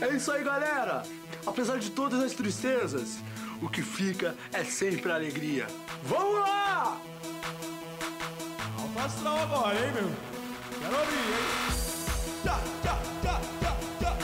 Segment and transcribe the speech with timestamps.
[0.00, 1.02] É isso aí, galera!
[1.46, 3.18] Apesar de todas as tristezas,
[3.62, 5.66] o que fica é sempre a alegria.
[6.02, 7.00] Vamos lá!
[8.78, 10.10] Alto astral agora, hein, meu?
[10.80, 11.74] Quero ouvir, hein?
[12.42, 14.18] Tchá, tchá, tchá, tchá, tchá.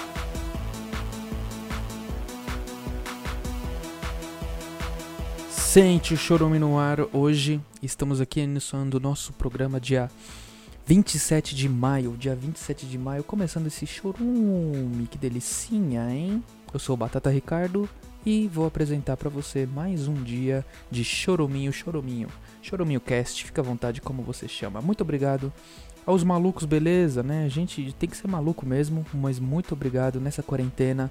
[5.50, 6.98] Sente o Chorume no ar.
[7.12, 10.10] Hoje estamos aqui iniciando o nosso programa dia
[10.90, 12.16] 27 de maio.
[12.18, 15.06] Dia 27 de maio, começando esse chorume.
[15.08, 16.42] Que delicinha, hein?
[16.74, 17.88] Eu sou o Batata Ricardo
[18.26, 22.26] e vou apresentar pra você mais um dia de Choruminho, Choruminho.
[22.60, 24.80] Choruminho Cast, fica à vontade como você chama.
[24.80, 25.52] Muito obrigado
[26.04, 27.44] aos malucos, beleza, né?
[27.44, 31.08] A gente tem que ser maluco mesmo, mas muito obrigado nessa quarentena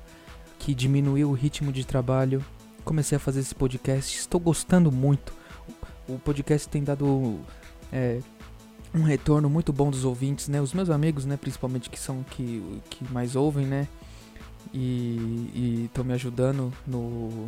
[0.58, 2.44] que diminuiu o ritmo de trabalho.
[2.84, 5.32] Comecei a fazer esse podcast, estou gostando muito.
[6.06, 7.40] O podcast tem dado
[7.94, 8.20] é,
[8.94, 10.62] um retorno muito bom dos ouvintes, né?
[10.62, 13.88] Os meus amigos, né, principalmente que são que, que mais ouvem, né?
[14.74, 17.48] E estão me ajudando no,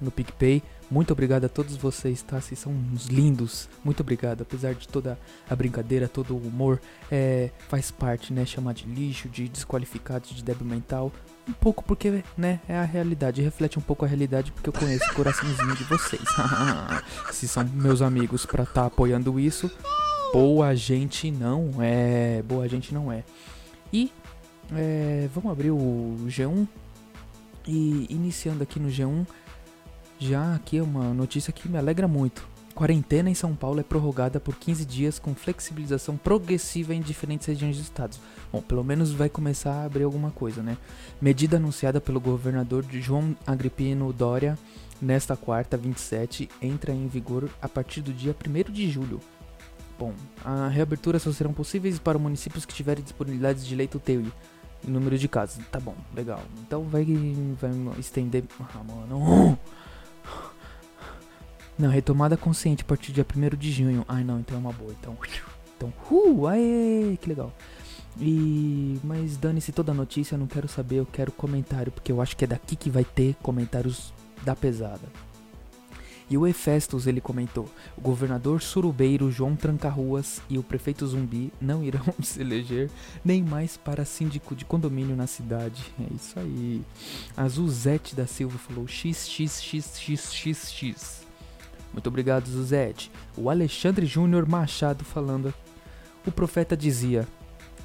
[0.00, 0.62] no PicPay.
[0.88, 2.40] Muito obrigado a todos vocês, tá?
[2.40, 3.68] Vocês são uns lindos.
[3.84, 4.42] Muito obrigado.
[4.42, 6.80] Apesar de toda a brincadeira, todo o humor,
[7.10, 8.44] é, faz parte, né?
[8.46, 11.12] Chamar de lixo, de desqualificado, de débil mental.
[11.48, 12.60] Um pouco porque, né?
[12.68, 13.42] É a realidade.
[13.42, 16.22] Reflete um pouco a realidade porque eu conheço o coraçãozinho de vocês.
[17.32, 19.70] Se são meus amigos pra estar tá apoiando isso,
[20.36, 22.42] boa gente não é.
[22.42, 23.24] Boa gente não é.
[23.90, 24.12] E
[24.74, 26.68] é, vamos abrir o G1.
[27.66, 29.26] E iniciando aqui no G1,
[30.18, 32.46] já aqui é uma notícia que me alegra muito.
[32.74, 37.78] Quarentena em São Paulo é prorrogada por 15 dias com flexibilização progressiva em diferentes regiões
[37.78, 38.20] dos estados.
[38.52, 40.76] Bom, pelo menos vai começar a abrir alguma coisa, né?
[41.18, 44.58] Medida anunciada pelo governador João Agripino Dória
[45.00, 49.20] nesta quarta, 27, entra em vigor a partir do dia 1 de julho.
[49.98, 50.12] Bom,
[50.44, 54.30] a reabertura só serão possíveis para municípios que tiverem disponibilidade de leito UTI
[54.86, 55.64] e número de casos.
[55.70, 56.42] Tá bom, legal.
[56.60, 57.04] Então vai,
[57.58, 58.44] vai estender.
[58.60, 59.58] Ah, mano.
[61.78, 64.04] Não, retomada consciente a partir do dia 1 de junho.
[64.08, 64.92] Ai não, então é uma boa.
[64.98, 65.16] Então,
[65.76, 67.52] então uh, aê, que legal.
[68.18, 72.22] E mas dane-se toda a notícia, eu não quero saber, eu quero comentário, porque eu
[72.22, 75.06] acho que é daqui que vai ter comentários da pesada.
[76.28, 81.84] E o Efestos ele comentou: o governador surubeiro João Tranca-Ruas e o prefeito Zumbi não
[81.84, 82.90] irão se eleger
[83.24, 85.92] nem mais para síndico de condomínio na cidade.
[86.00, 86.82] É isso aí.
[87.36, 89.66] A Zuzete da Silva falou XXXXXX.
[91.92, 93.10] Muito obrigado, Zuzete.
[93.36, 95.54] O Alexandre Júnior Machado falando:
[96.26, 97.28] o profeta dizia: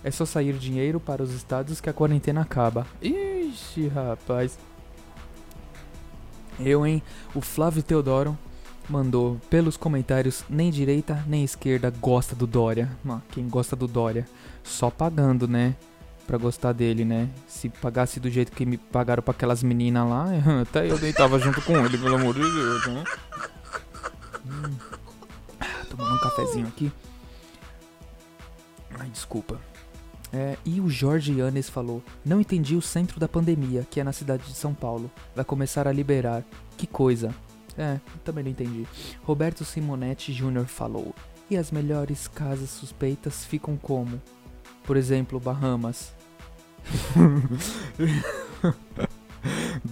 [0.04, 2.88] é só sair dinheiro para os estados que a quarentena acaba.
[3.02, 4.58] Ixi, rapaz.
[6.64, 7.02] Eu, hein?
[7.34, 8.38] O Flávio Teodoro
[8.90, 12.90] mandou pelos comentários: nem direita nem esquerda gosta do Dória.
[13.08, 14.28] Ah, quem gosta do Dória?
[14.64, 15.76] Só pagando, né?
[16.28, 17.30] Pra gostar dele, né?
[17.48, 20.28] Se pagasse do jeito que me pagaram pra aquelas meninas lá,
[20.62, 23.04] até eu deitava junto com ele, pelo amor de Deus, né?
[24.46, 24.76] Hum.
[25.90, 26.92] Tomando um cafezinho aqui.
[29.00, 29.60] Ai, desculpa.
[30.34, 34.14] É, e o Jorge Yanes falou: Não entendi o centro da pandemia, que é na
[34.14, 35.12] cidade de São Paulo.
[35.36, 36.44] Vai começar a liberar.
[36.78, 37.34] Que coisa.
[37.78, 38.88] É, também não entendi.
[39.24, 40.66] Roberto Simonetti Jr.
[40.66, 41.14] falou:
[41.50, 44.22] E as melhores casas suspeitas ficam como?
[44.86, 46.14] Por exemplo, Bahamas.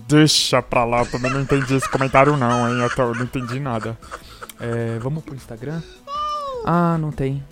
[0.08, 2.82] Deixa pra lá, eu também não entendi esse comentário não, hein?
[2.82, 3.98] Eu tô- não entendi nada.
[4.60, 5.82] É, vamos pro Instagram?
[6.66, 7.44] Ah, não tem.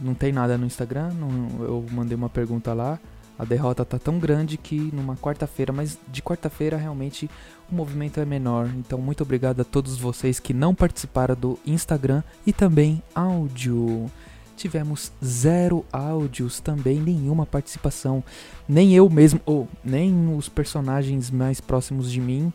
[0.00, 1.12] Não tem nada no Instagram.
[1.14, 2.98] não- eu mandei uma pergunta lá.
[3.38, 7.28] A derrota tá tão grande que numa quarta-feira, mas de quarta-feira realmente
[7.70, 8.70] o movimento é menor.
[8.76, 14.08] Então, muito obrigado a todos vocês que não participaram do Instagram e também áudio.
[14.56, 18.22] Tivemos zero áudios também, nenhuma participação.
[18.68, 22.52] Nem eu mesmo, ou nem os personagens mais próximos de mim,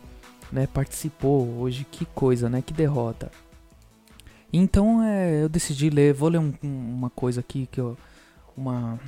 [0.49, 1.85] né, participou hoje.
[1.91, 2.61] Que coisa, né?
[2.61, 3.29] Que derrota.
[4.51, 7.97] Então é, eu decidi ler, vou ler um- um- uma coisa aqui que eu.
[8.55, 8.99] Uma.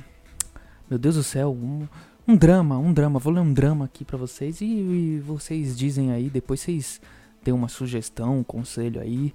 [0.88, 1.86] Meu Deus do céu, um,
[2.26, 3.18] um drama, um drama.
[3.18, 7.00] Vou ler um drama aqui pra vocês e, e vocês dizem aí, depois vocês
[7.44, 9.32] dêem uma sugestão, um conselho aí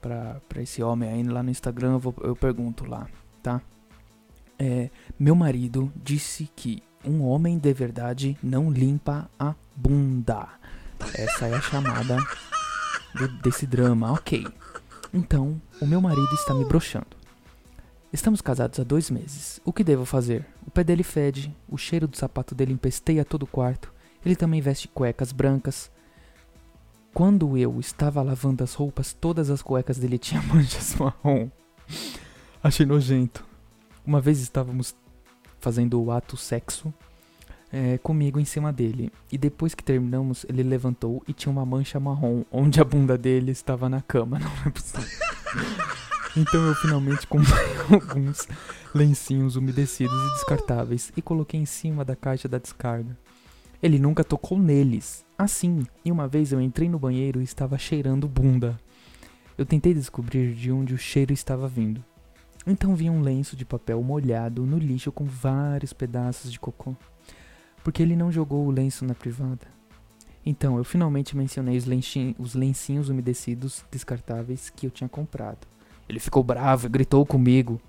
[0.00, 3.06] pra, pra esse homem aí lá no Instagram, eu, vou- eu pergunto lá,
[3.42, 3.60] tá?
[4.58, 10.48] É, meu marido disse que um homem de verdade não limpa a bunda.
[11.14, 12.16] Essa é a chamada
[13.14, 14.46] do- desse drama, ok.
[15.12, 17.21] Então, o meu marido está me broxando.
[18.12, 19.58] Estamos casados há dois meses.
[19.64, 20.44] O que devo fazer?
[20.66, 23.92] O pé dele fede, o cheiro do sapato dele empesteia todo o quarto.
[24.24, 25.90] Ele também veste cuecas brancas.
[27.14, 31.48] Quando eu estava lavando as roupas, todas as cuecas dele tinham manchas marrom.
[32.62, 33.44] Achei nojento.
[34.06, 34.94] Uma vez estávamos
[35.58, 36.92] fazendo o ato sexo.
[37.72, 39.10] é, comigo em cima dele.
[39.30, 43.50] E depois que terminamos, ele levantou e tinha uma mancha marrom onde a bunda dele
[43.50, 44.38] estava na cama.
[44.40, 45.08] Não é possível.
[46.34, 48.48] Então eu finalmente comprei alguns
[48.94, 53.18] lencinhos umedecidos e descartáveis e coloquei em cima da caixa da descarga.
[53.82, 55.26] Ele nunca tocou neles.
[55.36, 58.78] Assim, e uma vez eu entrei no banheiro e estava cheirando bunda.
[59.58, 62.02] Eu tentei descobrir de onde o cheiro estava vindo.
[62.66, 66.96] Então vi um lenço de papel molhado no lixo com vários pedaços de cocô.
[67.84, 69.66] Porque ele não jogou o lenço na privada.
[70.46, 71.84] Então eu finalmente mencionei os,
[72.38, 75.71] os lencinhos umedecidos descartáveis que eu tinha comprado.
[76.12, 77.80] Ele ficou bravo e gritou comigo.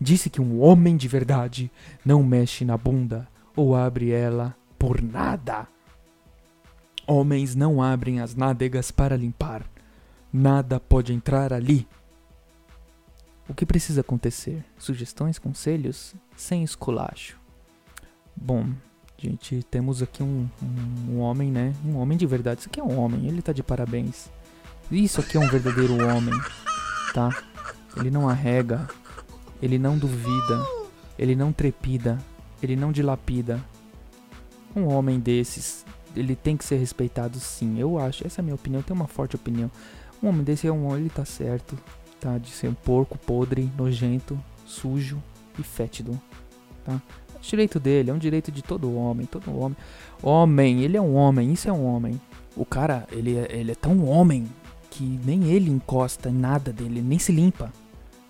[0.00, 1.70] Disse que um homem de verdade
[2.02, 5.68] não mexe na bunda ou abre ela por nada.
[7.06, 9.62] Homens não abrem as nádegas para limpar.
[10.32, 11.86] Nada pode entrar ali.
[13.46, 14.64] O que precisa acontecer?
[14.78, 16.14] Sugestões, conselhos?
[16.34, 17.38] Sem esculacho.
[18.34, 18.70] Bom,
[19.18, 21.74] gente, temos aqui um, um, um, homem, né?
[21.84, 22.60] Um homem de verdade.
[22.60, 24.30] Isso aqui é um homem, ele tá de parabéns.
[24.90, 26.34] Isso aqui é um verdadeiro homem,
[27.12, 27.30] tá?
[27.96, 28.86] Ele não arrega,
[29.60, 30.66] ele não duvida,
[31.18, 32.18] ele não trepida,
[32.62, 33.60] ele não dilapida.
[34.74, 35.84] Um homem desses,
[36.14, 38.26] ele tem que ser respeitado sim, eu acho.
[38.26, 39.70] Essa é a minha opinião, eu tenho uma forte opinião.
[40.22, 41.78] Um homem desse é um homem, ele tá certo,
[42.20, 42.36] tá?
[42.36, 45.22] De ser um porco podre, nojento, sujo
[45.58, 46.20] e fétido,
[46.84, 47.00] tá?
[47.34, 49.76] É direito dele, é um direito de todo homem, todo homem.
[50.22, 52.20] Homem, ele é um homem, isso é um homem.
[52.54, 54.46] O cara, ele é, ele é tão homem
[54.90, 57.72] que nem ele encosta em nada dele, nem se limpa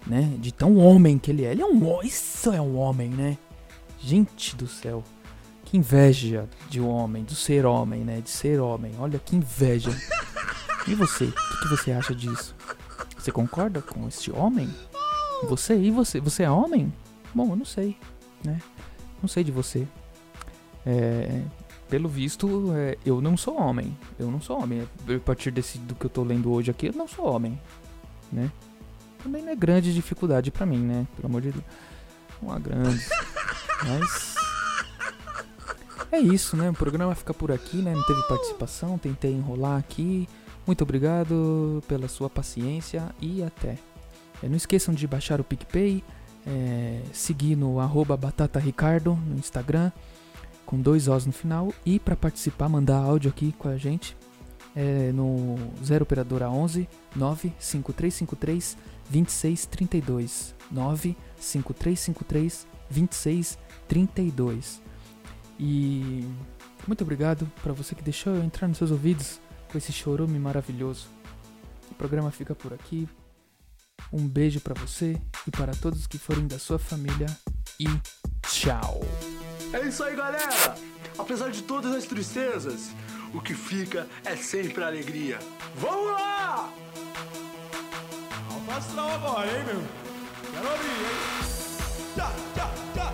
[0.06, 0.35] né?
[0.38, 1.53] De tão homem que ele é.
[1.53, 3.37] Ele é um Isso é um homem, né?
[3.99, 5.03] Gente do céu.
[5.64, 8.20] Que inveja de um homem, do ser homem, né?
[8.20, 8.93] De ser homem.
[8.99, 9.91] Olha que inveja.
[10.87, 11.25] E você?
[11.25, 12.55] O que, que você acha disso?
[13.19, 14.73] Você concorda com este homem?
[15.49, 16.20] Você e você?
[16.20, 16.93] Você é homem?
[17.35, 17.97] Bom, eu não sei,
[18.44, 18.61] né?
[19.20, 19.87] Não sei de você.
[20.87, 21.43] É,
[21.88, 23.97] pelo visto, é, eu não sou homem.
[24.17, 24.82] Eu não sou homem.
[24.82, 27.61] A partir desse, do que eu tô lendo hoje aqui, eu não sou homem,
[28.32, 28.50] né?
[29.26, 31.06] Também não é grande dificuldade para mim, né?
[31.17, 31.64] Pelo amor de Deus.
[32.49, 33.05] Há grande.
[33.84, 34.37] Mas.
[36.12, 36.70] É isso, né?
[36.70, 37.93] O programa fica por aqui, né?
[37.93, 40.28] Não teve participação, tentei enrolar aqui.
[40.64, 43.76] Muito obrigado pela sua paciência e até.
[44.43, 46.05] É, não esqueçam de baixar o PicPay,
[46.46, 49.90] é, seguir no arroba batataricardo no Instagram,
[50.64, 51.72] com dois Os no final.
[51.84, 54.17] E para participar, mandar áudio aqui com a gente
[54.76, 56.87] é, no 0 Operadora 11
[57.17, 58.76] 95353
[59.11, 64.82] 2632 95353 2632.
[65.58, 66.28] E
[66.87, 69.40] muito obrigado para você que deixou eu entrar nos seus ouvidos
[69.73, 71.08] com esse chorume maravilhoso.
[71.90, 73.08] O programa fica por aqui.
[74.12, 77.26] Um beijo para você e para todos que forem da sua família
[77.81, 77.87] e
[78.46, 79.00] tchau.
[79.72, 80.75] É isso aí, galera.
[81.19, 82.90] Apesar de todas as tristezas,
[83.37, 85.38] o que fica é sempre alegria.
[85.75, 86.73] Vamos lá!
[88.50, 89.85] Alfa agora, hein, meu?
[90.53, 91.37] Quero abrir, hein?
[92.15, 93.06] Tchá, tchá,